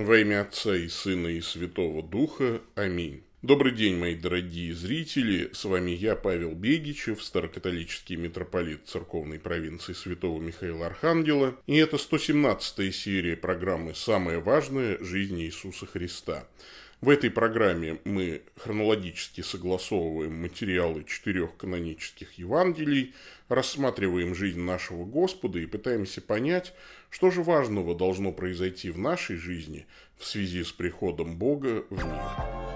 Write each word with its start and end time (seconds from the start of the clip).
Во 0.00 0.16
имя 0.16 0.40
Отца 0.40 0.74
и 0.74 0.88
Сына 0.88 1.28
и 1.28 1.42
Святого 1.42 2.02
Духа. 2.02 2.62
Аминь. 2.74 3.22
Добрый 3.42 3.72
день, 3.72 3.98
мои 3.98 4.14
дорогие 4.14 4.74
зрители. 4.74 5.50
С 5.52 5.66
вами 5.66 5.90
я, 5.90 6.16
Павел 6.16 6.54
Бегичев, 6.54 7.22
старокатолический 7.22 8.16
митрополит 8.16 8.86
церковной 8.86 9.38
провинции 9.38 9.92
Святого 9.92 10.40
Михаила 10.40 10.86
Архангела. 10.86 11.54
И 11.66 11.76
это 11.76 11.96
117-я 11.96 12.92
серия 12.92 13.36
программы 13.36 13.94
«Самое 13.94 14.38
важное. 14.38 14.96
Жизнь 15.04 15.38
Иисуса 15.42 15.84
Христа». 15.84 16.48
В 17.00 17.08
этой 17.08 17.30
программе 17.30 17.98
мы 18.04 18.42
хронологически 18.56 19.40
согласовываем 19.40 20.42
материалы 20.42 21.04
четырех 21.04 21.56
канонических 21.56 22.32
Евангелий, 22.32 23.14
рассматриваем 23.48 24.34
жизнь 24.34 24.60
нашего 24.60 25.06
Господа 25.06 25.58
и 25.58 25.66
пытаемся 25.66 26.20
понять, 26.20 26.74
что 27.08 27.30
же 27.30 27.42
важного 27.42 27.94
должно 27.94 28.32
произойти 28.32 28.90
в 28.90 28.98
нашей 28.98 29.36
жизни 29.36 29.86
в 30.18 30.26
связи 30.26 30.62
с 30.62 30.72
приходом 30.72 31.38
Бога 31.38 31.86
в 31.88 32.04
мир. 32.04 32.69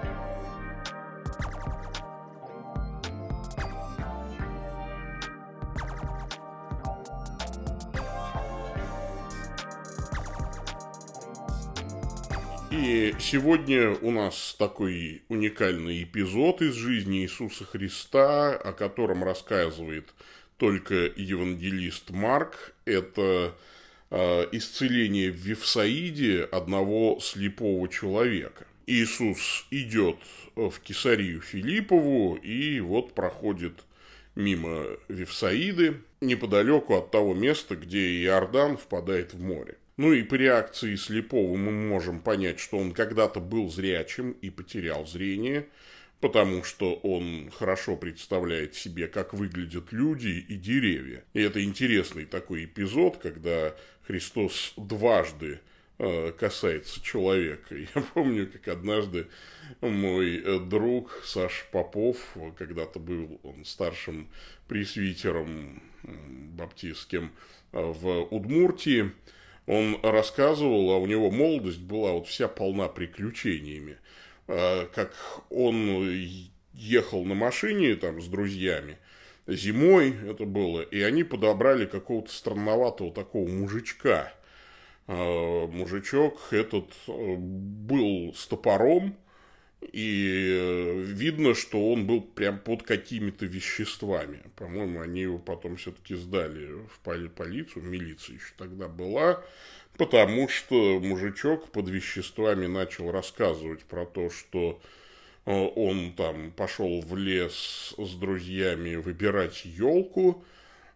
И 12.76 13.14
сегодня 13.20 13.92
у 14.02 14.10
нас 14.10 14.56
такой 14.58 15.22
уникальный 15.28 16.02
эпизод 16.02 16.60
из 16.60 16.74
жизни 16.74 17.22
Иисуса 17.22 17.64
Христа, 17.64 18.56
о 18.56 18.72
котором 18.72 19.22
рассказывает 19.22 20.12
только 20.56 20.94
евангелист 21.14 22.10
Марк. 22.10 22.74
Это 22.84 23.54
э, 24.10 24.46
исцеление 24.50 25.30
в 25.30 25.36
Вифсаиде 25.36 26.42
одного 26.50 27.20
слепого 27.20 27.88
человека. 27.88 28.66
Иисус 28.88 29.66
идет 29.70 30.16
в 30.56 30.74
Кесарию 30.80 31.42
Филиппову 31.42 32.34
и 32.34 32.80
вот 32.80 33.14
проходит 33.14 33.84
мимо 34.34 34.84
Вифсаиды, 35.06 36.00
неподалеку 36.20 36.96
от 36.96 37.12
того 37.12 37.34
места, 37.34 37.76
где 37.76 38.24
Иордан 38.24 38.76
впадает 38.78 39.32
в 39.32 39.40
море. 39.40 39.76
Ну 39.96 40.12
и 40.12 40.22
по 40.24 40.34
реакции 40.34 40.96
слепого 40.96 41.56
мы 41.56 41.70
можем 41.70 42.20
понять, 42.20 42.58
что 42.58 42.78
он 42.78 42.92
когда-то 42.92 43.40
был 43.40 43.70
зрячим 43.70 44.32
и 44.32 44.50
потерял 44.50 45.06
зрение, 45.06 45.68
потому 46.20 46.64
что 46.64 46.94
он 46.94 47.50
хорошо 47.50 47.96
представляет 47.96 48.74
себе, 48.74 49.06
как 49.06 49.34
выглядят 49.34 49.92
люди 49.92 50.44
и 50.48 50.56
деревья. 50.56 51.22
И 51.32 51.40
это 51.40 51.62
интересный 51.62 52.24
такой 52.24 52.64
эпизод, 52.64 53.18
когда 53.18 53.76
Христос 54.06 54.74
дважды 54.76 55.60
э, 55.98 56.32
касается 56.32 57.00
человека. 57.00 57.76
Я 57.94 58.02
помню, 58.14 58.50
как 58.50 58.66
однажды 58.68 59.28
мой 59.80 60.38
э, 60.38 60.58
друг 60.58 61.22
Саш 61.24 61.66
Попов, 61.70 62.36
когда-то 62.58 62.98
был 62.98 63.38
он 63.44 63.64
старшим 63.64 64.28
пресвитером 64.66 65.82
баптистским 66.02 67.30
э, 67.72 67.80
в 67.80 68.22
Удмуртии, 68.34 69.12
он 69.66 69.98
рассказывал, 70.02 70.90
а 70.92 70.98
у 70.98 71.06
него 71.06 71.30
молодость 71.30 71.80
была 71.80 72.12
вот 72.12 72.26
вся 72.26 72.48
полна 72.48 72.88
приключениями. 72.88 73.98
А, 74.46 74.86
как 74.86 75.14
он 75.50 76.14
ехал 76.72 77.24
на 77.24 77.34
машине 77.34 77.94
там 77.96 78.20
с 78.20 78.26
друзьями, 78.26 78.98
зимой 79.46 80.14
это 80.28 80.44
было, 80.44 80.82
и 80.82 81.00
они 81.00 81.24
подобрали 81.24 81.86
какого-то 81.86 82.30
странноватого 82.30 83.12
такого 83.12 83.48
мужичка. 83.48 84.32
А, 85.06 85.66
мужичок 85.66 86.48
этот 86.50 86.90
э, 87.08 87.34
был 87.36 88.34
с 88.34 88.46
топором, 88.46 89.16
и 89.92 90.58
э, 90.60 91.02
видно, 91.06 91.54
что 91.54 91.92
он 91.92 92.06
был 92.06 92.20
прям 92.20 92.58
под 92.58 92.82
какими-то 92.82 93.46
веществами. 93.46 94.42
По-моему, 94.56 95.00
они 95.00 95.22
его 95.22 95.38
потом 95.38 95.76
все-таки 95.76 96.14
сдали 96.14 96.66
в 96.88 96.98
полицию, 97.28 97.84
милиция 97.84 98.36
еще 98.36 98.52
тогда 98.56 98.88
была, 98.88 99.42
потому 99.96 100.48
что 100.48 100.98
мужичок 101.00 101.70
под 101.70 101.88
веществами 101.88 102.66
начал 102.66 103.10
рассказывать 103.10 103.84
про 103.84 104.06
то, 104.06 104.30
что 104.30 104.80
э, 105.46 105.52
он 105.52 106.14
там 106.14 106.52
пошел 106.52 107.00
в 107.00 107.16
лес 107.16 107.94
с 107.98 108.14
друзьями 108.14 108.96
выбирать 108.96 109.64
елку, 109.64 110.44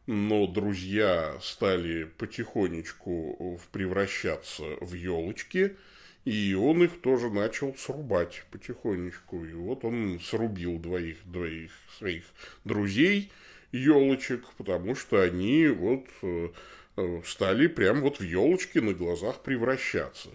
но 0.07 0.47
друзья 0.47 1.37
стали 1.43 2.05
потихонечку 2.05 3.61
превращаться 3.73 4.65
в 4.81 4.95
елочки– 4.95 5.77
и 6.25 6.55
он 6.55 6.83
их 6.83 7.01
тоже 7.01 7.31
начал 7.31 7.75
срубать 7.75 8.45
потихонечку. 8.51 9.45
И 9.45 9.53
вот 9.53 9.85
он 9.85 10.21
срубил 10.21 10.79
двоих, 10.79 11.19
двоих 11.25 11.73
своих 11.97 12.25
друзей, 12.65 13.31
елочек, 13.73 14.45
потому 14.57 14.95
что 14.95 15.21
они 15.23 15.69
вот 15.69 16.07
э, 16.23 16.49
э, 16.97 17.23
стали 17.25 17.67
прям 17.67 18.03
вот 18.03 18.21
в 18.21 18.23
елочки 18.23 18.79
на 18.79 18.93
глазах 18.93 19.43
превращаться. 19.43 20.31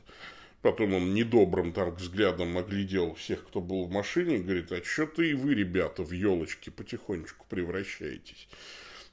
Потом 0.64 0.94
он 0.94 1.14
недобрым 1.14 1.74
так 1.74 1.96
взглядом 1.98 2.58
оглядел 2.58 3.16
всех, 3.16 3.46
кто 3.46 3.60
был 3.60 3.86
в 3.86 3.92
машине, 3.92 4.38
и 4.38 4.42
говорит, 4.42 4.72
а 4.72 4.82
что-то 4.82 5.22
и 5.22 5.34
вы, 5.34 5.56
ребята, 5.56 6.04
в 6.04 6.12
елочки 6.12 6.70
потихонечку 6.70 7.46
превращаетесь. 7.50 8.48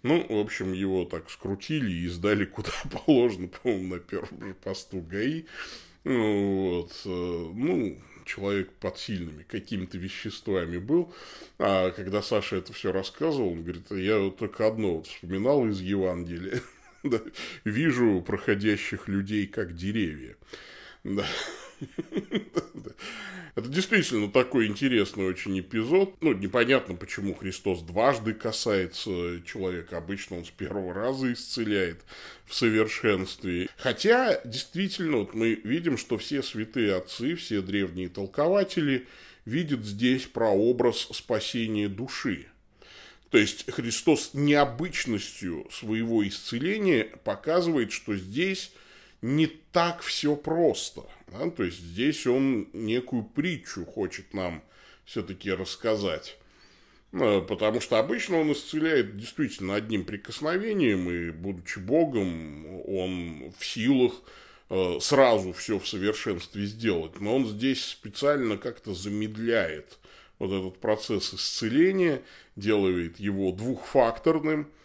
Ну, 0.02 0.24
в 0.28 0.38
общем, 0.38 0.72
его 0.72 1.04
так 1.04 1.28
скрутили 1.28 1.90
и 1.90 2.08
сдали 2.08 2.44
куда 2.44 2.70
положено, 3.04 3.48
по-моему, 3.48 3.96
на 3.96 4.00
первом 4.00 4.46
же 4.46 4.54
посту 4.54 5.00
ГАИ. 5.00 5.44
Вот. 6.04 6.92
Э, 7.04 7.50
ну, 7.54 7.98
человек 8.24 8.72
под 8.74 8.98
сильными 8.98 9.42
какими-то 9.42 9.98
веществами 9.98 10.78
был. 10.78 11.12
А 11.58 11.90
когда 11.90 12.22
Саша 12.22 12.56
это 12.56 12.72
все 12.72 12.92
рассказывал, 12.92 13.52
он 13.52 13.62
говорит, 13.62 13.90
я 13.90 14.30
только 14.30 14.66
одно 14.66 14.96
вот 14.96 15.06
вспоминал 15.06 15.66
из 15.66 15.80
Евангелия. 15.80 16.60
Вижу 17.64 18.22
проходящих 18.26 19.08
людей 19.08 19.46
как 19.46 19.74
деревья. 19.74 20.36
Да. 21.04 21.26
Это 23.56 23.68
действительно 23.68 24.30
такой 24.30 24.66
интересный 24.66 25.26
очень 25.26 25.58
эпизод. 25.58 26.14
Ну, 26.20 26.32
непонятно, 26.32 26.94
почему 26.94 27.34
Христос 27.34 27.82
дважды 27.82 28.32
касается 28.32 29.42
человека. 29.44 29.98
Обычно 29.98 30.38
он 30.38 30.44
с 30.44 30.50
первого 30.50 30.94
раза 30.94 31.32
исцеляет 31.32 32.00
в 32.46 32.54
совершенстве. 32.54 33.68
Хотя, 33.76 34.40
действительно, 34.44 35.18
вот 35.18 35.34
мы 35.34 35.54
видим, 35.54 35.98
что 35.98 36.16
все 36.16 36.42
святые 36.42 36.94
отцы, 36.94 37.34
все 37.34 37.60
древние 37.60 38.08
толкователи 38.08 39.06
видят 39.44 39.84
здесь 39.84 40.26
прообраз 40.26 41.08
спасения 41.12 41.88
души. 41.88 42.46
То 43.30 43.38
есть 43.38 43.70
Христос 43.70 44.30
необычностью 44.34 45.66
своего 45.70 46.26
исцеления 46.26 47.04
показывает, 47.24 47.92
что 47.92 48.16
здесь 48.16 48.72
не 49.22 49.46
так 49.46 50.00
все 50.00 50.36
просто. 50.36 51.02
Да? 51.28 51.50
То 51.50 51.64
есть 51.64 51.78
здесь 51.78 52.26
он 52.26 52.68
некую 52.72 53.24
притчу 53.24 53.84
хочет 53.84 54.32
нам 54.34 54.62
все-таки 55.04 55.52
рассказать. 55.52 56.38
Ну, 57.12 57.42
потому 57.42 57.80
что 57.80 57.98
обычно 57.98 58.38
он 58.38 58.52
исцеляет 58.52 59.16
действительно 59.16 59.74
одним 59.74 60.04
прикосновением, 60.04 61.10
и, 61.10 61.30
будучи 61.30 61.80
Богом, 61.80 62.66
он 62.86 63.52
в 63.58 63.66
силах 63.66 64.12
э, 64.68 64.98
сразу 65.00 65.52
все 65.52 65.80
в 65.80 65.88
совершенстве 65.88 66.66
сделать. 66.66 67.20
Но 67.20 67.34
он 67.34 67.48
здесь 67.48 67.84
специально 67.84 68.56
как-то 68.56 68.94
замедляет 68.94 69.98
вот 70.38 70.52
этот 70.52 70.80
процесс 70.80 71.34
исцеления, 71.34 72.22
делает 72.54 73.18
его 73.18 73.50
двухфакторным– 73.50 74.70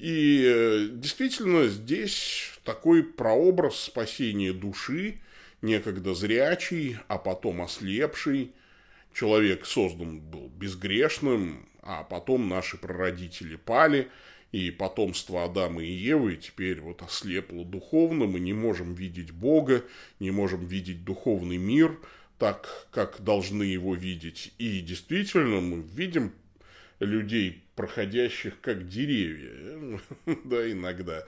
и 0.00 0.44
э, 0.46 0.88
действительно 0.92 1.68
здесь 1.68 2.52
такой 2.64 3.02
прообраз 3.04 3.78
спасения 3.78 4.52
души, 4.52 5.20
некогда 5.60 6.14
зрячий, 6.14 6.96
а 7.08 7.18
потом 7.18 7.60
ослепший. 7.60 8.52
Человек 9.12 9.66
создан 9.66 10.20
был 10.20 10.48
безгрешным, 10.48 11.68
а 11.82 12.02
потом 12.04 12.48
наши 12.48 12.78
прародители 12.78 13.56
пали, 13.56 14.08
и 14.52 14.70
потомство 14.70 15.44
Адама 15.44 15.82
и 15.82 15.90
Евы 15.90 16.36
теперь 16.36 16.80
вот 16.80 17.02
ослепло 17.02 17.64
духовно, 17.64 18.26
мы 18.26 18.40
не 18.40 18.52
можем 18.52 18.94
видеть 18.94 19.32
Бога, 19.32 19.84
не 20.18 20.30
можем 20.30 20.66
видеть 20.66 21.04
духовный 21.04 21.56
мир 21.58 21.98
так, 22.38 22.88
как 22.90 23.20
должны 23.22 23.64
его 23.64 23.94
видеть. 23.94 24.52
И 24.58 24.80
действительно 24.80 25.60
мы 25.60 25.82
видим 25.82 26.32
людей, 27.00 27.64
проходящих 27.74 28.60
как 28.60 28.88
деревья, 28.88 30.00
да, 30.44 30.70
иногда, 30.70 31.24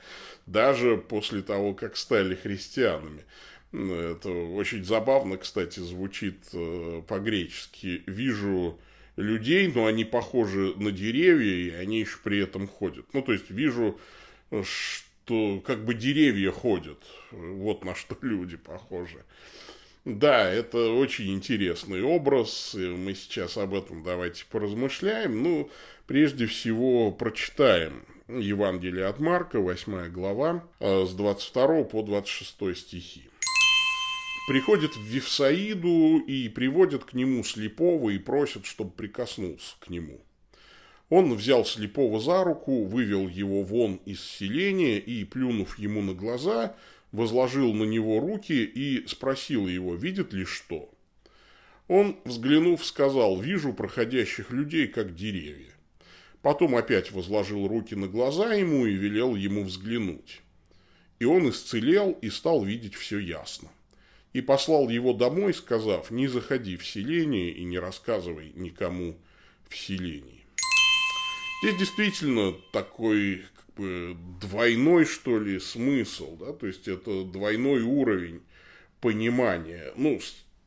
даже 0.46 0.96
после 0.96 1.42
того, 1.42 1.74
как 1.74 1.96
стали 1.96 2.34
христианами. 2.34 3.24
Это 3.72 4.28
очень 4.28 4.84
забавно, 4.84 5.38
кстати, 5.38 5.80
звучит 5.80 6.36
э, 6.52 7.02
по-гречески. 7.08 8.02
Вижу 8.06 8.78
людей, 9.16 9.72
но 9.74 9.86
они 9.86 10.04
похожи 10.04 10.74
на 10.76 10.92
деревья, 10.92 11.54
и 11.54 11.70
они 11.70 12.00
еще 12.00 12.18
при 12.22 12.38
этом 12.38 12.68
ходят. 12.68 13.06
Ну, 13.14 13.22
то 13.22 13.32
есть, 13.32 13.50
вижу, 13.50 13.98
что 14.62 15.60
как 15.60 15.84
бы 15.84 15.94
деревья 15.94 16.50
ходят. 16.50 17.02
Вот 17.30 17.84
на 17.84 17.94
что 17.94 18.16
люди 18.22 18.58
похожи. 18.58 19.24
Да, 20.04 20.50
это 20.50 20.92
очень 20.92 21.32
интересный 21.32 22.02
образ. 22.02 22.74
Мы 22.74 23.14
сейчас 23.14 23.56
об 23.56 23.72
этом 23.72 24.02
давайте 24.02 24.44
поразмышляем. 24.50 25.42
Ну, 25.42 25.70
прежде 26.06 26.46
всего, 26.46 27.12
прочитаем 27.12 28.04
Евангелие 28.26 29.06
от 29.06 29.20
Марка, 29.20 29.60
8 29.60 30.08
глава, 30.08 30.64
э, 30.80 31.04
с 31.06 31.12
22 31.12 31.84
по 31.84 32.02
26 32.02 32.74
стихи. 32.74 33.28
Приходит 34.48 34.96
в 34.96 35.02
Вифсаиду 35.02 36.18
и 36.18 36.48
приводит 36.48 37.04
к 37.04 37.12
нему 37.12 37.44
слепого 37.44 38.10
и 38.10 38.18
просит, 38.18 38.66
чтобы 38.66 38.90
прикоснулся 38.90 39.76
к 39.78 39.88
нему. 39.88 40.20
Он 41.14 41.34
взял 41.34 41.66
слепого 41.66 42.20
за 42.20 42.42
руку, 42.42 42.84
вывел 42.84 43.28
его 43.28 43.62
вон 43.62 43.96
из 44.06 44.24
селения 44.24 44.98
и, 44.98 45.26
плюнув 45.26 45.78
ему 45.78 46.00
на 46.00 46.14
глаза, 46.14 46.74
возложил 47.12 47.74
на 47.74 47.84
него 47.84 48.18
руки 48.18 48.64
и 48.64 49.06
спросил 49.06 49.68
его, 49.68 49.94
видит 49.94 50.32
ли 50.32 50.46
что. 50.46 50.90
Он, 51.86 52.16
взглянув, 52.24 52.82
сказал, 52.82 53.38
вижу 53.38 53.74
проходящих 53.74 54.52
людей, 54.52 54.86
как 54.86 55.14
деревья. 55.14 55.74
Потом 56.40 56.76
опять 56.76 57.12
возложил 57.12 57.68
руки 57.68 57.94
на 57.94 58.08
глаза 58.08 58.54
ему 58.54 58.86
и 58.86 58.94
велел 58.94 59.34
ему 59.36 59.64
взглянуть. 59.64 60.40
И 61.18 61.26
он 61.26 61.50
исцелел 61.50 62.12
и 62.22 62.30
стал 62.30 62.64
видеть 62.64 62.94
все 62.94 63.18
ясно. 63.18 63.68
И 64.32 64.40
послал 64.40 64.88
его 64.88 65.12
домой, 65.12 65.52
сказав, 65.52 66.10
не 66.10 66.26
заходи 66.26 66.78
в 66.78 66.86
селение 66.86 67.50
и 67.50 67.64
не 67.64 67.78
рассказывай 67.78 68.52
никому 68.54 69.18
в 69.68 69.76
селении. 69.76 70.41
Здесь 71.62 71.76
действительно 71.76 72.54
такой 72.72 73.44
как 73.54 73.74
бы, 73.76 74.16
двойной, 74.40 75.04
что 75.04 75.38
ли, 75.38 75.60
смысл, 75.60 76.36
да, 76.36 76.52
то 76.52 76.66
есть 76.66 76.88
это 76.88 77.22
двойной 77.22 77.82
уровень 77.82 78.42
понимания. 79.00 79.92
Ну, 79.94 80.18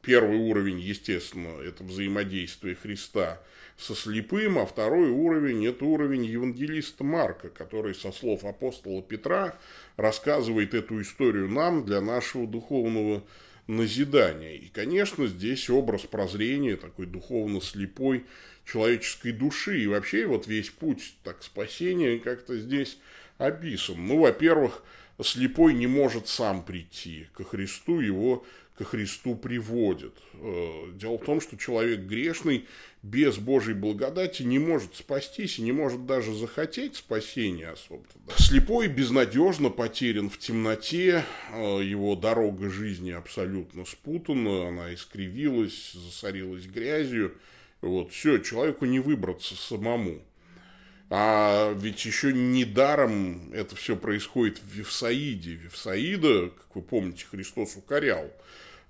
первый 0.02 0.38
уровень, 0.38 0.80
естественно, 0.80 1.60
это 1.62 1.84
взаимодействие 1.84 2.76
Христа 2.76 3.42
со 3.78 3.94
слепым, 3.94 4.58
а 4.58 4.66
второй 4.66 5.10
уровень– 5.10 5.68
это 5.68 5.84
уровень 5.84 6.24
евангелиста 6.24 7.04
Марка, 7.04 7.50
который 7.50 7.94
со 7.94 8.14
слов 8.14 8.46
апостола 8.46 9.02
Петра 9.02 9.60
рассказывает 9.98 10.74
эту 10.74 11.02
историю 11.02 11.50
нам 11.50 11.86
для 11.86 12.00
нашего 12.00 12.48
духовного 12.48 13.22
назидания. 13.68 14.56
И, 14.56 14.68
конечно, 14.70 15.28
здесь 15.28 15.70
образ 15.70 16.02
прозрения, 16.02 16.76
такой 16.76 17.06
духовно 17.06 17.62
слепой 17.62 18.26
человеческой 18.66 19.32
души. 19.32 19.82
И 19.82 19.88
вообще 19.88 20.26
вот 20.26 20.48
весь 20.48 20.70
путь 20.70 21.16
так 21.24 21.44
спасения 21.44 22.20
как-то 22.20 22.58
здесь 22.58 22.98
описан. 23.38 24.06
Ну, 24.06 24.20
во-первых, 24.20 24.84
слепой 25.22 25.74
не 25.74 25.88
может 25.88 26.28
сам 26.28 26.64
прийти 26.64 27.28
ко 27.34 27.44
Христу, 27.44 28.00
его 28.00 28.46
ко 28.78 28.84
Христу 28.84 29.36
приводит. 29.36 30.14
Э, 30.34 30.92
дело 30.94 31.18
в 31.18 31.24
том, 31.24 31.40
что 31.40 31.58
человек 31.58 32.02
грешный 32.02 32.68
без 33.04 33.38
Божьей 33.38 33.74
благодати 33.74 34.44
не 34.44 34.60
может 34.60 34.96
спастись 34.96 35.60
и 35.60 35.62
не 35.62 35.72
может 35.72 36.06
даже 36.06 36.34
захотеть 36.34 36.96
спасения 36.96 37.70
особо. 37.70 38.04
Слепой 38.38 38.88
безнадежно 38.88 39.70
потерян 39.70 40.30
в 40.30 40.38
темноте, 40.38 41.24
э, 41.54 41.82
его 41.84 42.16
дорога 42.16 42.70
жизни 42.70 43.12
абсолютно 43.12 43.86
спутана, 43.86 44.68
она 44.68 44.94
искривилась, 44.94 45.94
засорилась 45.94 46.66
грязью. 46.66 47.36
Вот, 47.82 48.12
все, 48.12 48.40
человеку 48.40 48.86
не 48.86 49.00
выбраться 49.00 49.56
самому. 49.56 50.22
А 51.10 51.72
ведь 51.74 52.04
еще 52.06 52.34
недаром 52.34 53.52
это 53.54 53.76
все 53.76 53.96
происходит 53.96 54.60
в 54.60 54.68
Вифсаиде. 54.74 55.52
Вифсаида, 55.52 56.50
как 56.50 56.76
вы 56.76 56.82
помните, 56.82 57.26
Христос 57.30 57.76
укорял. 57.76 58.32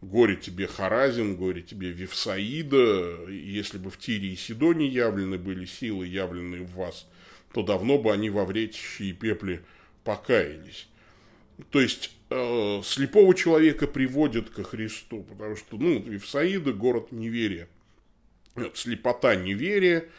Горе 0.01 0.35
тебе 0.35 0.67
Харазин, 0.67 1.35
горе 1.35 1.61
тебе 1.61 1.91
Вифсаида. 1.91 3.29
Если 3.29 3.77
бы 3.77 3.89
в 3.89 3.97
Тире 3.97 4.29
и 4.29 4.35
Сидоне 4.35 4.87
явлены 4.87 5.37
были 5.37 5.65
силы, 5.65 6.07
явленные 6.07 6.61
в 6.61 6.73
вас, 6.75 7.05
то 7.53 7.63
давно 7.63 7.97
бы 7.97 8.13
они 8.13 8.29
во 8.29 8.45
вретище 8.45 9.05
и 9.05 9.13
пепле 9.13 9.63
покаялись. 10.05 10.87
То 11.69 11.81
есть, 11.81 12.11
э, 12.29 12.81
слепого 12.83 13.33
человека 13.33 13.87
приводят 13.87 14.49
ко 14.49 14.63
Христу, 14.63 15.23
потому 15.23 15.55
что, 15.57 15.77
ну, 15.77 15.99
Вифсаида– 15.99 16.73
город 16.73 17.11
неверия. 17.11 17.67
Слепота 18.73 19.35
неверия– 19.35 20.05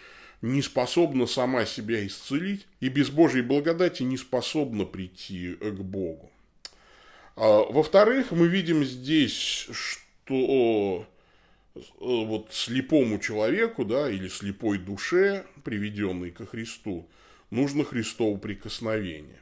не 0.47 0.63
способна 0.63 1.27
сама 1.27 1.67
себя 1.67 2.07
исцелить 2.07 2.67
и 2.81 2.89
без 2.89 3.11
Божьей 3.11 3.43
благодати 3.43 4.03
не 4.03 4.17
способна 4.17 4.85
прийти 4.85 5.55
к 5.55 5.81
Богу. 5.81 6.31
А, 7.35 7.65
во-вторых, 7.71 8.31
мы 8.31 8.49
видим 8.49 8.85
здесь, 8.85 9.69
что 9.73 11.07
э, 11.75 11.81
вот 12.01 12.49
слепому 12.53 13.19
человеку, 13.19 13.85
да, 13.85 14.11
или 14.11 14.29
слепой 14.29 14.79
душе, 14.79 15.45
приведенной 15.65 16.31
ко 16.31 16.47
Христу, 16.47 17.09
нужно 17.51 17.85
Христово 17.85 18.39
прикосновение. 18.39 19.41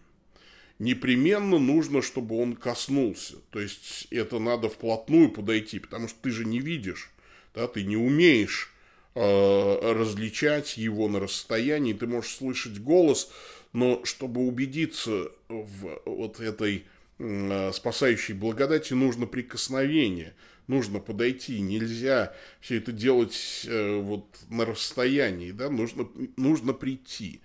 Непременно 0.81 1.61
нужно, 1.61 2.03
чтобы 2.03 2.41
он 2.41 2.57
коснулся. 2.57 3.37
То 3.51 3.61
есть, 3.61 4.09
это 4.11 4.41
надо 4.41 4.69
вплотную 4.69 5.31
подойти, 5.31 5.79
потому 5.79 6.09
что 6.09 6.19
ты 6.21 6.31
же 6.31 6.45
не 6.45 6.59
видишь, 6.59 7.13
да, 7.55 7.69
ты 7.69 7.85
не 7.85 7.97
умеешь 7.97 8.74
различать 9.15 10.77
его 10.77 11.09
на 11.09 11.21
расстоянии, 11.21 11.93
ты 11.93 12.07
можешь 12.07 12.35
слышать 12.35 12.81
голос, 12.81 13.31
но 13.73 14.05
чтобы 14.05 14.47
убедиться 14.47 15.31
в 15.49 16.01
вот 16.05 16.41
этой 16.41 16.85
э, 17.19 17.73
спасающей 17.73 18.35
благодати, 18.35 18.93
нужно 18.93 19.27
прикосновение, 19.27 20.35
нужно 20.69 21.01
подойти, 21.01 21.61
нельзя 21.61 22.33
все 22.61 22.79
это 22.79 22.93
делать 22.93 23.67
э, 23.67 23.97
вот 24.01 24.27
на 24.49 24.65
расстоянии, 24.65 25.51
да, 25.51 25.71
нужно, 25.71 26.09
нужно 26.37 26.73
прийти. 26.73 27.41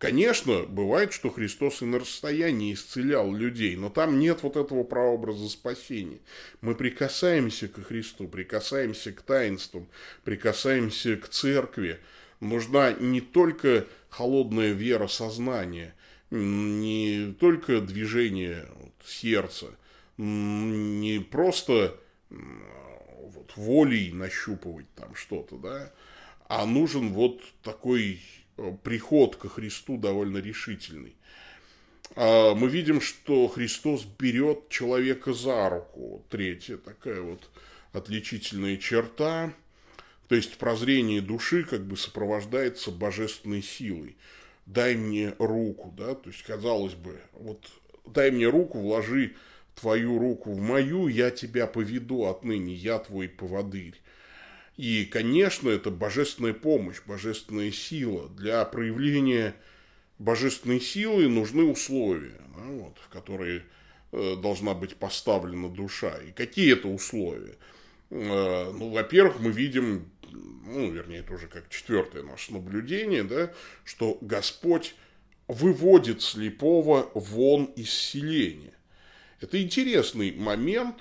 Конечно, 0.00 0.62
бывает, 0.62 1.12
что 1.12 1.28
Христос 1.28 1.82
и 1.82 1.84
на 1.84 1.98
расстоянии 1.98 2.72
исцелял 2.72 3.30
людей, 3.34 3.76
но 3.76 3.90
там 3.90 4.18
нет 4.18 4.42
вот 4.42 4.56
этого 4.56 4.82
прообраза 4.82 5.46
спасения. 5.50 6.20
Мы 6.62 6.74
прикасаемся 6.74 7.68
к 7.68 7.84
Христу, 7.84 8.26
прикасаемся 8.26 9.12
к 9.12 9.20
таинствам, 9.20 9.86
прикасаемся 10.24 11.18
к 11.18 11.28
церкви. 11.28 12.00
Нужна 12.40 12.94
не 12.94 13.20
только 13.20 13.86
холодная 14.08 14.72
вера 14.72 15.06
сознания, 15.06 15.94
не 16.30 17.36
только 17.38 17.82
движение 17.82 18.70
сердца, 19.04 19.66
не 20.16 21.18
просто 21.30 22.00
вот, 22.30 23.52
волей 23.54 24.12
нащупывать 24.12 24.90
там 24.94 25.14
что-то, 25.14 25.58
да, 25.58 25.92
а 26.48 26.64
нужен 26.64 27.12
вот 27.12 27.42
такой 27.62 28.22
приход 28.82 29.36
ко 29.36 29.48
Христу 29.48 29.96
довольно 29.96 30.38
решительный. 30.38 31.14
А 32.16 32.54
мы 32.54 32.68
видим, 32.68 33.00
что 33.00 33.48
Христос 33.48 34.04
берет 34.04 34.68
человека 34.68 35.32
за 35.32 35.70
руку. 35.70 36.24
Третья 36.28 36.76
такая 36.76 37.20
вот 37.20 37.50
отличительная 37.92 38.76
черта. 38.76 39.52
То 40.28 40.34
есть 40.36 40.58
прозрение 40.58 41.20
души 41.20 41.64
как 41.64 41.84
бы 41.84 41.96
сопровождается 41.96 42.90
божественной 42.90 43.62
силой. 43.62 44.16
Дай 44.66 44.94
мне 44.94 45.34
руку, 45.38 45.92
да, 45.96 46.14
то 46.14 46.30
есть 46.30 46.42
казалось 46.44 46.94
бы, 46.94 47.20
вот 47.32 47.68
дай 48.06 48.30
мне 48.30 48.46
руку, 48.46 48.78
вложи 48.78 49.34
твою 49.74 50.18
руку 50.18 50.52
в 50.52 50.60
мою, 50.60 51.08
я 51.08 51.30
тебя 51.30 51.66
поведу 51.66 52.26
отныне, 52.26 52.74
я 52.74 52.98
твой 52.98 53.28
поводырь. 53.28 54.00
И, 54.76 55.04
конечно, 55.04 55.68
это 55.68 55.90
божественная 55.90 56.54
помощь, 56.54 57.02
божественная 57.06 57.70
сила. 57.70 58.28
Для 58.30 58.64
проявления 58.64 59.54
божественной 60.18 60.80
силы 60.80 61.28
нужны 61.28 61.64
условия, 61.64 62.40
да, 62.56 62.62
вот, 62.64 62.96
в 62.98 63.08
которые 63.08 63.64
э, 64.12 64.36
должна 64.36 64.74
быть 64.74 64.96
поставлена 64.96 65.68
душа. 65.68 66.16
И 66.18 66.32
какие 66.32 66.72
это 66.72 66.88
условия? 66.88 67.56
Э, 68.10 68.70
ну, 68.72 68.90
во-первых, 68.90 69.40
мы 69.40 69.50
видим, 69.50 70.10
ну, 70.30 70.90
вернее, 70.90 71.18
это 71.18 71.34
уже 71.34 71.48
как 71.48 71.68
четвертое 71.68 72.22
наше 72.22 72.52
наблюдение, 72.52 73.24
да, 73.24 73.52
что 73.84 74.18
Господь 74.20 74.94
выводит 75.48 76.22
слепого 76.22 77.10
вон 77.14 77.64
из 77.76 77.90
селения. 77.90 78.74
Это 79.40 79.60
интересный 79.60 80.32
момент. 80.32 80.96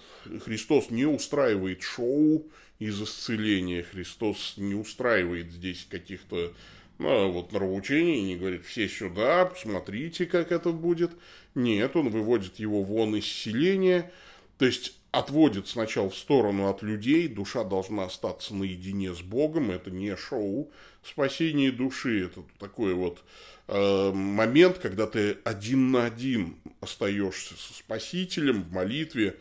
Христос 0.46 0.90
не 0.90 1.06
устраивает 1.06 1.84
шоу, 1.84 2.50
из 2.80 3.02
исцеления. 3.02 3.84
Христос 3.84 4.56
не 4.58 4.74
устраивает 4.74 5.52
здесь 5.52 5.86
каких-то 5.90 6.54
ну, 6.98 7.32
вот 7.32 7.54
нравоучений, 7.54 8.22
не 8.22 8.36
говорит, 8.36 8.66
все 8.66 8.90
сюда, 8.90 9.46
посмотрите, 9.46 10.26
как 10.26 10.52
это 10.52 10.72
будет. 10.72 11.12
Нет, 11.56 11.96
он 11.96 12.10
выводит 12.10 12.60
его 12.60 12.84
вон 12.84 13.16
из 13.16 13.26
селения, 13.26 14.12
то 14.58 14.66
есть 14.66 15.00
отводит 15.12 15.68
сначала 15.68 16.10
в 16.10 16.18
сторону 16.18 16.68
от 16.68 16.84
людей, 16.84 17.28
душа 17.28 17.64
должна 17.64 18.04
остаться 18.04 18.54
наедине 18.54 19.14
с 19.16 19.22
Богом, 19.22 19.72
это 19.72 19.90
не 19.90 20.16
шоу 20.16 20.72
спасение 21.02 21.72
души, 21.72 22.26
это 22.26 22.44
такой 22.60 22.94
вот 22.94 23.24
э, 23.68 24.12
момент, 24.12 24.78
когда 24.78 25.08
ты 25.08 25.38
один 25.46 25.92
на 25.92 26.06
один 26.06 26.58
остаешься 26.82 27.56
со 27.56 27.74
Спасителем 27.74 28.64
в 28.64 28.72
молитве, 28.72 29.38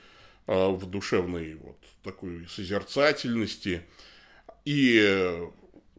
в 0.49 0.87
душевной 0.87 1.55
вот 1.55 1.79
такой 2.03 2.49
созерцательности. 2.49 3.83
И 4.65 5.39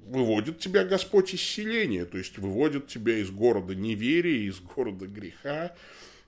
выводит 0.09 0.59
тебя 0.59 0.83
Господь 0.83 1.33
из 1.33 1.41
селения, 1.41 2.05
то 2.05 2.17
есть 2.17 2.37
выводит 2.37 2.87
тебя 2.87 3.17
из 3.17 3.29
города 3.31 3.75
неверия, 3.75 4.47
из 4.47 4.59
города 4.59 5.07
греха. 5.07 5.75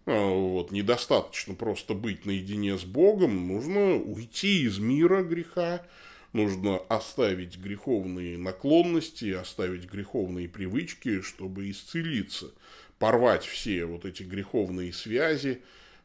А, 0.05 0.29
вот, 0.29 0.71
недостаточно 0.71 1.55
просто 1.55 1.93
быть 1.93 2.25
наедине 2.25 2.77
с 2.77 2.83
Богом, 2.83 3.47
нужно 3.47 3.95
уйти 3.95 4.63
из 4.63 4.79
мира 4.79 5.23
греха, 5.23 5.85
нужно 6.33 6.77
оставить 6.77 7.57
греховные 7.57 8.37
наклонности, 8.37 9.31
оставить 9.31 9.85
греховные 9.85 10.49
привычки, 10.49 11.21
чтобы 11.21 11.69
исцелиться, 11.69 12.51
порвать 12.99 13.45
все 13.45 13.85
вот 13.85 14.05
эти 14.05 14.23
греховные 14.23 14.93
связи, 14.93 15.61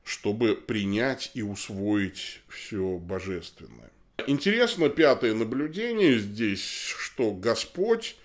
чтобы 0.06 0.54
принять 0.54 1.32
и 1.34 1.42
усвоить 1.42 2.40
все 2.48 2.96
божественное. 2.96 3.90
Интересно 4.28 4.88
пятое 4.88 5.34
наблюдение 5.34 6.20
здесь, 6.20 6.60
что 6.60 7.32
Господь 7.32 8.16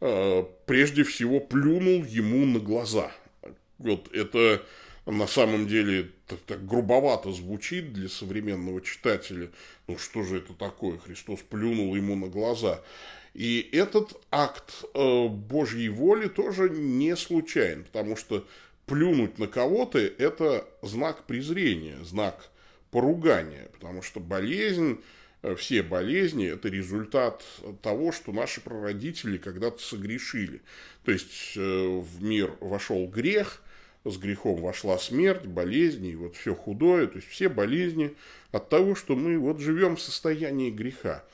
э, 0.00 0.44
прежде 0.66 1.04
всего 1.04 1.38
плюнул 1.38 2.04
ему 2.04 2.44
на 2.46 2.58
глаза. 2.58 3.12
Вот 3.78 4.12
это 4.12 4.66
на 5.06 5.28
самом 5.28 5.68
деле 5.68 6.10
так, 6.26 6.40
так 6.40 6.66
грубовато 6.66 7.30
звучит 7.30 7.92
для 7.92 8.08
современного 8.08 8.80
читателя. 8.80 9.50
Ну 9.86 9.98
что 9.98 10.24
же 10.24 10.38
это 10.38 10.52
такое? 10.54 10.98
Христос 10.98 11.42
плюнул 11.48 11.94
ему 11.94 12.16
на 12.16 12.26
глаза. 12.26 12.82
И 13.34 13.68
этот 13.70 14.20
акт 14.32 14.84
э, 14.94 15.28
Божьей 15.28 15.90
воли 15.90 16.26
тоже 16.26 16.70
не 16.70 17.16
случайен, 17.16 17.84
потому 17.84 18.16
что 18.16 18.44
плюнуть 18.90 19.38
на 19.38 19.46
кого-то– 19.46 19.98
это 20.18 20.68
знак 20.82 21.24
презрения, 21.24 21.96
знак 22.02 22.50
поругания, 22.90 23.68
потому 23.72 24.02
что 24.02 24.20
болезнь 24.20 25.00
Э, 25.42 25.54
все 25.54 25.82
болезни– 25.82 26.46
это 26.48 26.68
результат 26.68 27.44
того, 27.82 28.12
что 28.12 28.32
наши 28.32 28.60
прародители 28.60 29.38
когда-то 29.38 29.80
согрешили. 29.82 30.60
То 31.04 31.12
есть 31.12 31.54
э, 31.56 31.60
в 31.60 32.22
мир 32.22 32.52
вошел 32.60 33.06
грех, 33.06 33.62
с 34.04 34.16
грехом 34.16 34.60
вошла 34.60 34.98
смерть, 34.98 35.46
болезни, 35.46 36.10
и 36.10 36.16
вот 36.16 36.36
все 36.36 36.54
худое, 36.54 37.06
то 37.06 37.16
есть 37.16 37.28
все 37.28 37.48
болезни 37.48 38.14
от 38.50 38.68
того, 38.68 38.94
что 38.94 39.14
мы 39.14 39.38
вот 39.38 39.60
живем 39.60 39.96
в 39.96 40.00
состоянии 40.00 40.70
греха. 40.70 41.24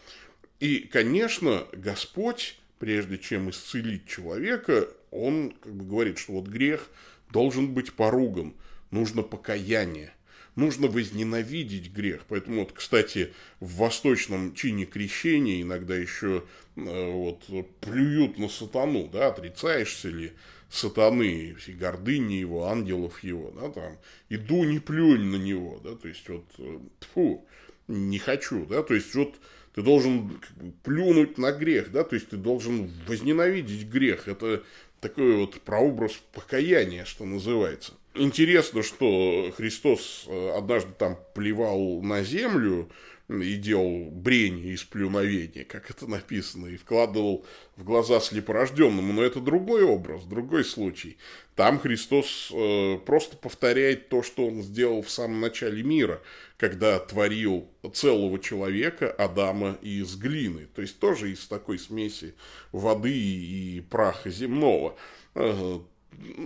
И, 0.58 0.80
конечно, 0.80 1.66
Господь, 1.72 2.58
прежде 2.78 3.18
чем 3.18 3.50
исцелить 3.50 4.06
человека, 4.06 4.88
Он 5.10 5.50
как 5.60 5.74
бы 5.74 5.84
говорит, 5.84 6.18
что 6.18 6.32
вот 6.32 6.46
грех 6.46 6.88
должен 7.36 7.74
быть 7.74 7.92
поруган, 7.92 8.54
нужно 8.90 9.22
покаяние. 9.22 10.14
Нужно 10.54 10.86
возненавидеть 10.88 11.92
грех. 11.92 12.22
Поэтому, 12.28 12.60
вот, 12.60 12.72
кстати, 12.72 13.34
в 13.60 13.74
восточном 13.74 14.54
чине 14.54 14.86
крещения 14.86 15.60
иногда 15.60 15.94
еще 15.94 16.44
э, 16.76 17.10
вот, 17.10 17.44
плюют 17.82 18.38
на 18.38 18.48
сатану, 18.48 19.06
да, 19.12 19.26
отрицаешься 19.26 20.08
ли 20.08 20.32
сатаны, 20.70 21.54
все 21.58 21.72
гордыни 21.72 22.36
его, 22.36 22.68
ангелов 22.68 23.22
его, 23.22 23.50
да, 23.50 23.68
там, 23.68 23.98
иду, 24.30 24.64
не 24.64 24.78
плюнь 24.78 25.24
на 25.24 25.36
него, 25.36 25.78
да, 25.84 25.94
то 25.94 26.08
есть, 26.08 26.26
вот, 26.30 26.46
э, 26.56 26.78
фу, 27.12 27.46
не 27.86 28.18
хочу, 28.18 28.64
да, 28.64 28.82
то 28.82 28.94
есть, 28.94 29.14
вот, 29.14 29.34
ты 29.74 29.82
должен 29.82 30.40
плюнуть 30.84 31.36
на 31.36 31.52
грех, 31.52 31.92
да, 31.92 32.02
то 32.02 32.14
есть, 32.16 32.30
ты 32.30 32.38
должен 32.38 32.90
возненавидеть 33.06 33.86
грех, 33.88 34.26
это 34.26 34.64
такой 35.00 35.36
вот 35.36 35.60
прообраз 35.60 36.12
покаяния, 36.32 37.04
что 37.04 37.24
называется. 37.24 37.94
Интересно, 38.14 38.82
что 38.82 39.52
Христос 39.56 40.24
э, 40.26 40.54
однажды 40.56 40.92
там 40.98 41.18
плевал 41.34 42.00
на 42.00 42.22
землю 42.22 42.88
и 43.28 43.56
делал 43.56 44.10
брень 44.10 44.66
из 44.68 44.84
плюновения, 44.84 45.64
как 45.64 45.90
это 45.90 46.06
написано, 46.06 46.66
и 46.66 46.76
вкладывал 46.76 47.44
в 47.76 47.82
глаза 47.82 48.20
слепорожденному. 48.20 49.12
Но 49.12 49.22
это 49.22 49.40
другой 49.40 49.82
образ, 49.82 50.24
другой 50.24 50.64
случай. 50.64 51.16
Там 51.56 51.80
Христос 51.80 52.52
э, 52.52 52.98
просто 53.04 53.36
повторяет 53.36 54.08
то, 54.08 54.22
что 54.22 54.46
он 54.46 54.62
сделал 54.62 55.02
в 55.02 55.10
самом 55.10 55.40
начале 55.40 55.82
мира, 55.82 56.22
когда 56.56 56.98
творил 57.00 57.68
целого 57.92 58.38
человека, 58.38 59.10
Адама, 59.10 59.76
из 59.82 60.16
глины. 60.16 60.68
То 60.74 60.82
есть 60.82 61.00
тоже 61.00 61.32
из 61.32 61.46
такой 61.48 61.78
смеси 61.78 62.34
воды 62.70 63.12
и 63.12 63.80
праха 63.80 64.30
земного 64.30 64.96
э, 65.34 65.80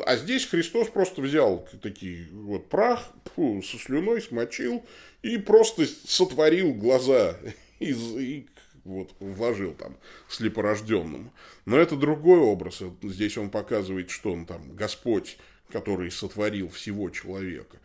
а 0.07 0.17
здесь 0.17 0.47
Христос 0.47 0.89
просто 0.89 1.21
взял 1.23 1.69
такие 1.83 2.29
вот 2.33 2.69
прах, 2.69 3.13
фу, 3.35 3.63
со 3.63 3.79
слюной 3.79 4.21
смочил 4.21 4.85
и 5.23 5.39
просто 5.39 5.87
сотворил 5.87 6.75
глаза 6.75 7.37
из, 7.79 7.99
и 8.17 8.47
вот, 8.85 9.15
вложил 9.21 9.75
там 9.75 9.97
слепорожденному. 10.29 11.33
Но 11.67 11.79
это 11.79 11.97
другой 11.97 12.39
образ. 12.39 12.83
Здесь 13.03 13.37
он 13.39 13.51
показывает, 13.51 14.11
что 14.11 14.33
он 14.33 14.47
там 14.47 14.75
Господь, 14.75 15.39
который 15.71 16.11
сотворил 16.11 16.69
всего 16.69 17.11
человека. 17.11 17.79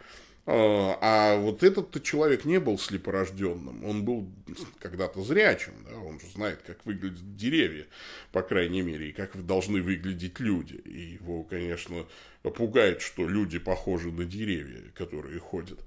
А, 0.47 0.97
а 1.01 1.37
вот 1.37 1.63
этот 1.63 2.03
человек 2.03 2.45
не 2.45 2.59
был 2.59 2.77
слепорожденным, 2.77 3.83
он 3.83 4.05
был 4.05 4.29
когда-то 4.79 5.23
зрячим, 5.23 5.73
да, 5.89 5.97
он 5.97 6.19
же 6.19 6.27
знает, 6.27 6.61
как 6.61 6.85
выглядят 6.85 7.35
деревья, 7.35 7.87
по 8.31 8.43
крайней 8.43 8.83
мере, 8.83 9.09
и 9.09 9.11
как 9.11 9.43
должны 9.43 9.81
выглядеть 9.81 10.39
люди. 10.39 10.75
И 10.85 11.17
его, 11.19 11.43
конечно, 11.43 12.05
пугает, 12.43 13.01
что 13.01 13.27
люди 13.27 13.57
похожи 13.57 14.11
на 14.11 14.25
деревья, 14.25 14.83
которые 14.93 15.39
ходят. 15.39 15.79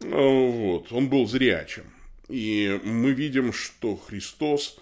А, 0.00 0.50
вот, 0.50 0.92
он 0.92 1.08
был 1.08 1.26
зрячим. 1.26 1.84
И 2.28 2.80
мы 2.84 3.12
видим, 3.12 3.52
что 3.52 3.96
Христос 3.96 4.78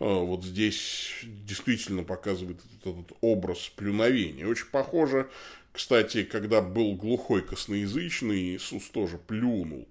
а, 0.00 0.04
вот 0.04 0.44
здесь 0.44 1.10
действительно 1.22 2.02
показывает 2.04 2.60
этот 2.80 3.16
образ 3.20 3.72
плюновения. 3.76 4.46
Очень 4.46 4.66
похоже 4.66 5.30
кстати, 5.78 6.24
когда 6.24 6.60
был 6.60 6.96
глухой 6.96 7.40
косноязычный, 7.40 8.56
Иисус 8.56 8.90
тоже 8.90 9.16
плюнул. 9.16 9.86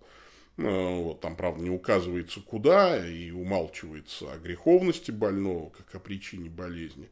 А, 0.57 1.01
вот, 1.01 1.21
там, 1.21 1.37
правда, 1.37 1.63
не 1.63 1.69
указывается 1.69 2.41
куда 2.41 3.07
и 3.07 3.31
умалчивается 3.31 4.33
о 4.33 4.37
греховности 4.37 5.11
больного, 5.11 5.69
как 5.69 5.95
о 5.95 5.99
причине 5.99 6.49
болезни. 6.49 7.07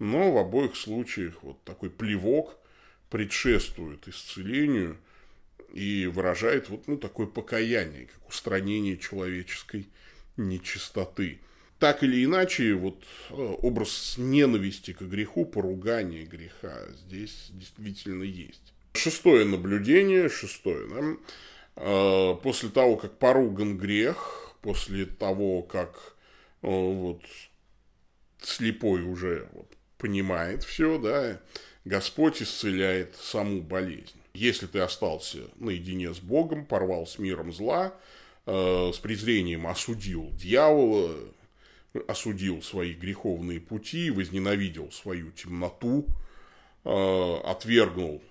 Но 0.00 0.32
в 0.32 0.38
обоих 0.38 0.74
случаях 0.74 1.40
вот 1.44 1.62
такой 1.62 1.88
плевок 1.88 2.58
предшествует 3.10 4.08
исцелению 4.08 4.98
и 5.72 6.06
выражает 6.06 6.68
вот 6.68 6.88
ну, 6.88 6.96
такое 6.96 7.28
покаяние, 7.28 8.06
как 8.06 8.28
устранение 8.28 8.98
человеческой 8.98 9.86
нечистоты 10.36 11.38
так 11.78 12.02
или 12.02 12.24
иначе, 12.24 12.74
вот 12.74 13.04
э, 13.30 13.34
образ 13.34 14.14
ненависти 14.16 14.92
к 14.92 15.02
греху, 15.02 15.44
поругания 15.44 16.24
греха 16.24 16.86
здесь 16.92 17.48
действительно 17.50 18.22
есть. 18.22 18.72
Шестое 18.94 19.44
наблюдение, 19.44 20.30
шестое, 20.30 20.88
да, 20.88 21.16
э, 21.76 22.34
после 22.42 22.70
того, 22.70 22.96
как 22.96 23.18
поруган 23.18 23.76
грех, 23.76 24.54
после 24.62 25.04
того, 25.04 25.62
как 25.62 26.16
э, 26.62 26.68
вот 26.68 27.22
слепой 28.40 29.02
уже 29.02 29.46
вот, 29.52 29.70
понимает 29.98 30.64
все, 30.64 30.98
да, 30.98 31.40
Господь 31.84 32.40
исцеляет 32.40 33.14
саму 33.16 33.60
болезнь. 33.60 34.18
Если 34.32 34.66
ты 34.66 34.80
остался 34.80 35.38
наедине 35.56 36.14
с 36.14 36.20
Богом, 36.20 36.64
порвал 36.64 37.06
с 37.06 37.18
миром 37.18 37.52
зла, 37.52 37.94
с 38.44 38.98
презрением 38.98 39.66
осудил 39.66 40.30
дьявола, 40.32 41.16
осудил 42.08 42.62
свои 42.62 42.92
греховные 42.92 43.60
пути, 43.60 44.10
возненавидел 44.10 44.90
свою 44.90 45.30
темноту, 45.30 46.06
э, 46.84 47.36
отвергнул 47.44 48.22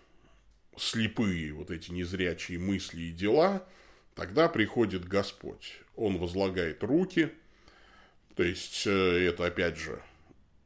слепые 0.78 1.54
вот 1.54 1.72
эти 1.72 1.92
незрячие 1.92 2.60
мысли 2.60 3.04
и 3.04 3.12
дела, 3.12 3.66
тогда 4.14 4.48
приходит 4.48 5.08
Господь. 5.08 5.80
Он 5.96 6.18
возлагает 6.18 6.84
руки, 6.84 7.32
то 8.36 8.44
есть 8.44 8.86
э, 8.86 9.28
это 9.30 9.46
опять 9.46 9.78
же 9.78 10.02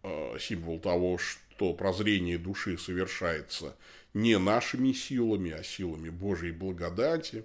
э, 0.04 0.38
символ 0.40 0.80
того, 0.80 1.18
что 1.18 1.74
прозрение 1.74 2.38
души 2.38 2.78
совершается 2.78 3.76
не 4.14 4.38
нашими 4.38 4.92
силами, 4.92 5.52
а 5.52 5.64
силами 5.64 6.10
Божьей 6.10 6.52
благодати. 6.52 7.44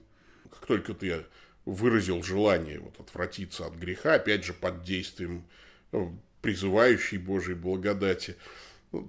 Как 0.51 0.67
только 0.67 0.95
ты 0.95 1.25
выразил 1.65 2.23
желание 2.23 2.79
вот, 2.79 2.99
отвратиться 3.01 3.67
от 3.67 3.75
греха, 3.75 4.15
опять 4.15 4.45
же, 4.45 4.53
под 4.53 4.83
действием 4.83 5.45
э, 5.93 6.07
призывающей 6.41 7.19
Божьей 7.19 7.55
благодати, 7.55 8.37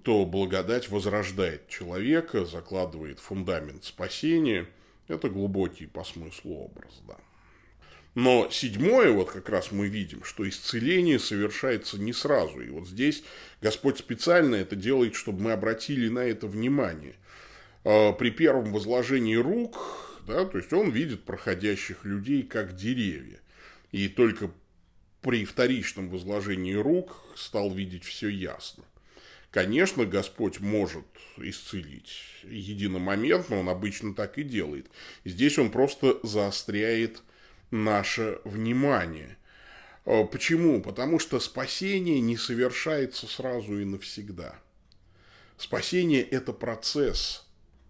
то 0.03 0.25
благодать 0.25 0.89
возрождает 0.89 1.67
человека, 1.67 2.45
закладывает 2.45 3.19
фундамент 3.19 3.83
спасения. 3.83 4.67
Это 5.07 5.29
глубокий 5.29 5.85
по 5.85 6.03
смыслу 6.03 6.55
образ, 6.65 7.01
да. 7.07 7.17
Но 8.15 8.49
седьмое, 8.49 9.11
вот 9.11 9.29
как 9.29 9.49
раз 9.49 9.73
мы 9.73 9.87
видим, 9.87 10.23
что 10.23 10.47
исцеление 10.47 11.19
совершается 11.19 11.99
не 11.99 12.13
сразу. 12.13 12.61
И 12.61 12.69
вот 12.69 12.87
здесь 12.87 13.23
Господь 13.61 13.99
специально 13.99 14.55
это 14.55 14.77
делает, 14.77 15.15
чтобы 15.15 15.43
мы 15.43 15.51
обратили 15.51 16.07
на 16.07 16.19
это 16.19 16.47
внимание. 16.47 17.15
Э, 17.83 18.13
при 18.13 18.31
первом 18.31 18.71
возложении 18.71 19.35
рук 19.35 20.14
да, 20.25 20.45
то 20.45 20.57
есть 20.57 20.73
он 20.73 20.91
видит 20.91 21.23
проходящих 21.23 22.05
людей 22.05 22.43
как 22.43 22.75
деревья. 22.75 23.39
И 23.91 24.07
только 24.09 24.51
при 25.21 25.45
вторичном 25.45 26.09
возложении 26.09 26.73
рук 26.73 27.15
стал 27.35 27.73
видеть 27.73 28.03
все 28.03 28.27
ясно. 28.27 28.83
Конечно, 29.51 30.05
Господь 30.05 30.59
может 30.59 31.05
исцелить 31.37 32.11
единомоментно, 32.43 33.57
он 33.59 33.69
обычно 33.69 34.13
так 34.13 34.37
и 34.37 34.43
делает. 34.43 34.87
Здесь 35.23 35.57
он 35.57 35.71
просто 35.71 36.19
заостряет 36.23 37.21
наше 37.71 38.39
внимание. 38.43 39.37
А, 40.05 40.25
почему? 40.25 40.81
Потому 40.81 41.19
что 41.19 41.39
спасение 41.39 42.19
не 42.19 42.35
совершается 42.35 43.27
сразу 43.27 43.79
и 43.79 43.85
навсегда. 43.85 44.59
Спасение– 45.57 46.21
это 46.23 46.51
процесс. 46.51 47.44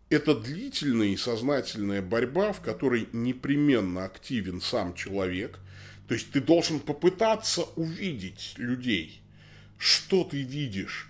Это 0.10 0.36
длительная 0.36 1.08
и 1.08 1.18
сознательная 1.18 2.02
борьба, 2.02 2.54
в 2.54 2.62
которой 2.62 3.10
непременно 3.12 4.06
активен 4.06 4.62
сам 4.62 4.94
человек. 4.94 5.60
То 6.08 6.14
есть 6.14 6.32
ты 6.32 6.42
должен 6.42 6.80
попытаться 6.80 7.64
увидеть 7.76 8.54
людей. 8.58 9.22
Что 9.78 10.24
ты 10.24 10.44
видишь? 10.44 11.10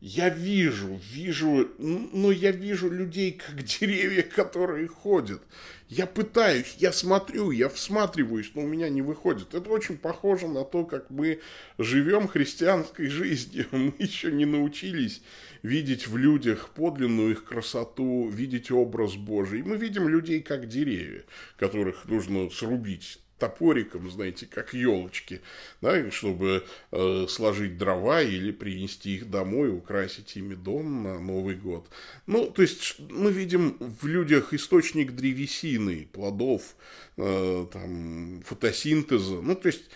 Я 0.00 0.30
вижу, 0.30 0.98
вижу, 1.12 1.68
ну, 1.78 2.30
я 2.30 2.52
вижу 2.52 2.90
людей, 2.90 3.32
как 3.32 3.62
деревья, 3.80 4.22
которые 4.22 4.88
ходят. 4.88 5.42
Я 5.88 6.06
пытаюсь, 6.06 6.76
я 6.78 6.90
смотрю, 6.90 7.50
я 7.50 7.68
всматриваюсь, 7.68 8.52
но 8.54 8.62
у 8.62 8.66
меня 8.66 8.88
не 8.88 9.02
выходит. 9.02 9.54
Это 9.54 9.68
очень 9.68 9.98
похоже 9.98 10.48
на 10.48 10.64
то, 10.64 10.86
как 10.86 11.10
мы 11.10 11.40
живем 11.76 12.28
христианской 12.28 13.06
жизнью. 13.08 13.66
Мы 13.72 13.92
еще 13.98 14.32
не 14.32 14.46
научились 14.46 15.20
видеть 15.62 16.06
в 16.06 16.16
людях 16.16 16.70
подлинную 16.70 17.32
их 17.32 17.44
красоту, 17.44 18.30
видеть 18.30 18.70
образ 18.70 19.16
Божий. 19.16 19.62
Мы 19.62 19.76
видим 19.76 20.08
людей 20.08 20.40
как 20.40 20.66
деревья, 20.66 21.24
которых 21.58 22.06
нужно 22.06 22.48
срубить 22.48 23.20
топориком, 23.40 24.08
знаете, 24.10 24.46
как 24.46 24.74
елочки, 24.74 25.40
да, 25.80 26.10
чтобы 26.10 26.64
э, 26.92 27.26
сложить 27.28 27.78
дрова 27.78 28.22
или 28.22 28.52
принести 28.52 29.16
их 29.16 29.30
домой, 29.30 29.70
украсить 29.70 30.36
ими 30.36 30.54
дом 30.54 31.02
на 31.02 31.18
Новый 31.18 31.56
год. 31.56 31.88
Ну, 32.26 32.46
то 32.50 32.62
есть 32.62 33.00
мы 33.10 33.32
видим 33.32 33.76
в 33.80 34.06
людях 34.06 34.54
источник 34.54 35.12
древесины, 35.12 36.08
плодов, 36.12 36.76
э, 37.16 37.66
там, 37.72 38.42
фотосинтеза. 38.46 39.40
Ну, 39.40 39.56
то 39.56 39.68
есть 39.68 39.90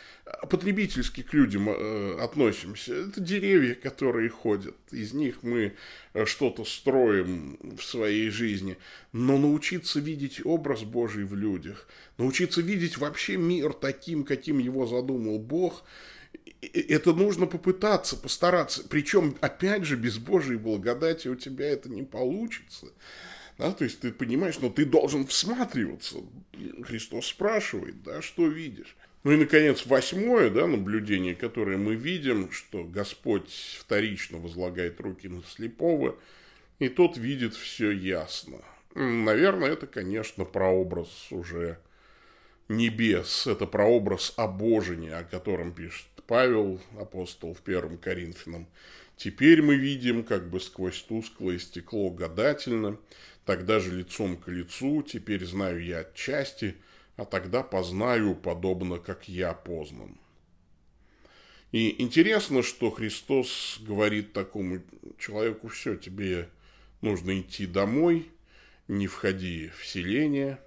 потребительски 0.48 1.22
к 1.22 1.32
людям 1.34 1.68
э, 1.68 2.18
относимся. 2.20 2.94
Это 2.94 3.20
деревья, 3.20 3.74
которые 3.74 4.28
ходят. 4.28 4.76
Из 4.90 5.12
них 5.12 5.42
мы 5.42 5.74
э, 6.14 6.24
что-то 6.24 6.64
строим 6.64 7.58
в 7.76 7.82
своей 7.82 8.30
жизни. 8.30 8.78
Но 9.12 9.38
научиться 9.38 10.00
видеть 10.00 10.40
образ 10.44 10.82
Божий 10.82 11.24
в 11.24 11.34
людях, 11.34 11.88
научиться 12.16 12.62
видеть 12.62 12.96
вообще 12.96 13.36
мир 13.36 13.72
таким, 13.72 14.24
каким 14.24 14.58
его 14.58 14.86
задумал 14.86 15.38
Бог, 15.38 15.84
это 16.62 17.12
нужно 17.12 17.46
попытаться, 17.46 18.16
постараться. 18.16 18.82
Причем, 18.88 19.36
опять 19.40 19.84
же, 19.84 19.96
без 19.96 20.18
Божьей 20.18 20.56
благодати 20.56 21.28
у 21.28 21.34
тебя 21.34 21.66
это 21.66 21.90
не 21.90 22.02
получится. 22.02 22.88
Да, 23.58 23.70
то 23.72 23.84
есть 23.84 24.00
ты 24.00 24.10
понимаешь, 24.10 24.58
но 24.60 24.68
ты 24.68 24.84
должен 24.84 25.26
всматриваться. 25.26 26.16
Христос 26.82 27.26
спрашивает, 27.26 28.02
да, 28.02 28.20
что 28.20 28.48
видишь. 28.48 28.96
Ну 29.24 29.32
и, 29.32 29.36
наконец, 29.36 29.86
восьмое 29.86 30.50
да, 30.50 30.66
наблюдение, 30.66 31.34
которое 31.34 31.78
мы 31.78 31.94
видим, 31.94 32.52
что 32.52 32.84
Господь 32.84 33.50
вторично 33.80 34.36
возлагает 34.36 35.00
руки 35.00 35.28
на 35.28 35.42
слепого, 35.44 36.16
и 36.78 36.90
тот 36.90 37.16
видит 37.16 37.54
все 37.54 37.90
ясно. 37.90 38.58
Наверное, 38.94 39.70
это, 39.70 39.86
конечно, 39.86 40.44
прообраз 40.44 41.08
уже 41.30 41.78
небес, 42.68 43.46
это 43.46 43.66
прообраз 43.66 44.34
обожения, 44.36 45.16
о 45.16 45.24
котором 45.24 45.72
пишет 45.72 46.06
Павел, 46.26 46.78
апостол 47.00 47.54
в 47.54 47.62
первом 47.62 47.96
Коринфянам. 47.96 48.66
Теперь 49.16 49.62
мы 49.62 49.76
видим, 49.76 50.22
как 50.22 50.50
бы 50.50 50.60
сквозь 50.60 51.00
тусклое 51.00 51.58
стекло 51.58 52.10
гадательно, 52.10 52.98
тогда 53.46 53.80
же 53.80 53.96
лицом 53.96 54.36
к 54.36 54.48
лицу, 54.48 55.02
теперь 55.02 55.46
знаю 55.46 55.82
я 55.82 56.00
отчасти– 56.00 56.74
а 57.16 57.24
тогда 57.24 57.62
познаю, 57.62 58.34
подобно 58.34 58.98
как 58.98 59.28
я 59.28 59.52
познан. 59.52 60.18
И 61.72 62.00
интересно, 62.00 62.62
что 62.62 62.90
Христос 62.90 63.78
говорит 63.80 64.32
такому 64.32 64.80
человеку, 65.18 65.68
все, 65.68 65.96
тебе 65.96 66.48
нужно 67.00 67.40
идти 67.40 67.66
домой, 67.66 68.28
не 68.86 69.06
входи 69.06 69.70
в 69.76 69.84
селение, 69.84 70.60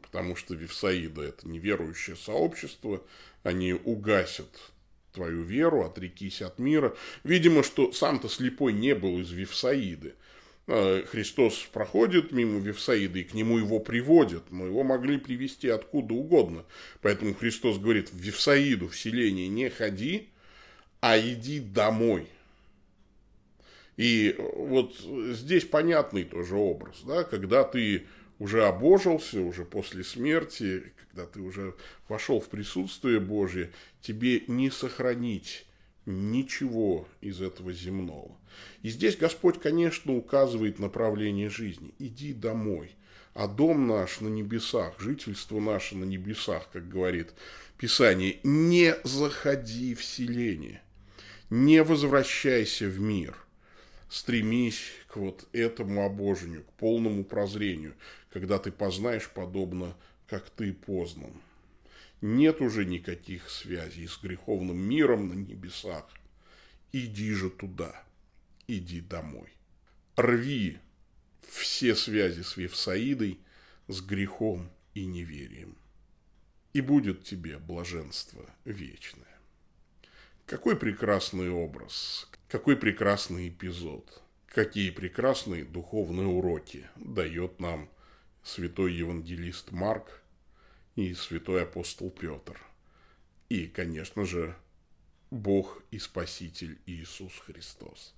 потому 0.00 0.34
что 0.34 0.54
Вифсаида– 0.54 1.22
это 1.22 1.48
неверующее 1.48 2.16
сообщество, 2.16 3.02
они 3.42 3.72
угасят 3.72 4.72
твою 5.12 5.42
веру, 5.42 5.84
отрекись 5.84 6.42
от 6.42 6.58
мира. 6.58 6.96
Видимо, 7.22 7.62
что 7.62 7.92
сам-то 7.92 8.28
слепой 8.28 8.72
не 8.72 8.94
был 8.94 9.20
из 9.20 9.30
Вифсаиды, 9.30 10.14
Христос 10.66 11.58
проходит 11.72 12.30
мимо 12.30 12.60
Вифсаида, 12.60 13.18
и 13.18 13.24
к 13.24 13.34
нему 13.34 13.58
его 13.58 13.80
приводят, 13.80 14.50
но 14.50 14.66
его 14.66 14.84
могли 14.84 15.18
привести 15.18 15.68
откуда 15.68 16.14
угодно. 16.14 16.64
Поэтому 17.00 17.34
Христос 17.34 17.78
говорит, 17.78 18.10
в 18.10 18.16
Вифсаиду, 18.16 18.88
в 18.88 18.96
селение 18.96 19.48
не 19.48 19.70
ходи, 19.70 20.28
а 21.00 21.18
иди 21.18 21.58
домой. 21.58 22.28
И 23.96 24.36
вот 24.38 24.94
здесь 24.98 25.64
понятный 25.64 26.24
тоже 26.24 26.54
образ, 26.54 27.02
да, 27.04 27.24
когда 27.24 27.64
ты 27.64 28.06
уже 28.38 28.64
обожился, 28.64 29.40
уже 29.40 29.64
после 29.64 30.02
смерти, 30.04 30.92
когда 30.96 31.26
ты 31.26 31.40
уже 31.40 31.74
вошел 32.08 32.40
в 32.40 32.48
присутствие 32.48 33.20
Божье, 33.20 33.72
тебе 34.00 34.42
не 34.46 34.70
сохранить 34.70 35.66
ничего 36.06 37.08
из 37.20 37.40
этого 37.40 37.72
земного. 37.72 38.36
И 38.82 38.90
здесь 38.90 39.16
Господь, 39.16 39.60
конечно, 39.60 40.14
указывает 40.16 40.78
направление 40.78 41.48
жизни. 41.48 41.94
Иди 41.98 42.32
домой. 42.32 42.94
А 43.34 43.48
дом 43.48 43.86
наш 43.86 44.20
на 44.20 44.28
небесах, 44.28 45.00
жительство 45.00 45.58
наше 45.58 45.96
на 45.96 46.04
небесах, 46.04 46.68
как 46.70 46.88
говорит 46.88 47.32
Писание, 47.78 48.38
не 48.42 48.94
заходи 49.04 49.94
в 49.94 50.04
селение, 50.04 50.82
не 51.48 51.82
возвращайся 51.82 52.86
в 52.86 53.00
мир. 53.00 53.36
Стремись 54.10 54.82
к 55.08 55.16
вот 55.16 55.48
этому 55.52 56.04
обожению, 56.04 56.64
к 56.64 56.72
полному 56.74 57.24
прозрению, 57.24 57.94
когда 58.30 58.58
ты 58.58 58.70
познаешь 58.70 59.30
подобно, 59.30 59.96
как 60.28 60.50
ты 60.50 60.74
познан 60.74 61.32
нет 62.22 62.60
уже 62.60 62.84
никаких 62.84 63.50
связей 63.50 64.06
с 64.06 64.16
греховным 64.18 64.78
миром 64.78 65.28
на 65.28 65.34
небесах. 65.34 66.08
Иди 66.92 67.32
же 67.32 67.50
туда, 67.50 68.02
иди 68.68 69.00
домой. 69.00 69.50
Рви 70.16 70.78
все 71.48 71.94
связи 71.94 72.42
с 72.42 72.56
Вифсаидой, 72.56 73.40
с 73.88 74.00
грехом 74.00 74.70
и 74.94 75.04
неверием. 75.04 75.76
И 76.72 76.80
будет 76.80 77.24
тебе 77.24 77.58
блаженство 77.58 78.48
вечное. 78.64 79.26
Какой 80.46 80.76
прекрасный 80.76 81.50
образ, 81.50 82.28
какой 82.48 82.76
прекрасный 82.76 83.48
эпизод, 83.48 84.22
какие 84.46 84.90
прекрасные 84.90 85.64
духовные 85.64 86.26
уроки 86.26 86.86
дает 86.96 87.58
нам 87.58 87.90
святой 88.42 88.94
евангелист 88.94 89.72
Марк– 89.72 90.21
и 90.96 91.14
святой 91.14 91.62
апостол 91.62 92.10
Петр. 92.10 92.60
И, 93.48 93.66
конечно 93.66 94.24
же, 94.24 94.56
Бог 95.30 95.82
и 95.90 95.98
Спаситель 95.98 96.78
Иисус 96.86 97.32
Христос. 97.38 98.14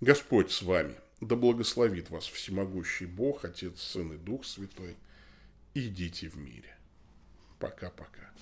Господь 0.00 0.50
с 0.52 0.62
вами, 0.62 0.94
да 1.20 1.36
благословит 1.36 2.10
вас 2.10 2.26
всемогущий 2.26 3.06
Бог, 3.06 3.44
Отец, 3.44 3.80
Сын 3.80 4.12
и 4.12 4.16
Дух 4.18 4.44
Святой. 4.44 4.96
Идите 5.72 6.28
в 6.28 6.36
мире. 6.36 6.76
Пока-пока. 7.58 8.35